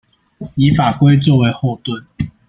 [0.55, 2.03] 以法規作為後盾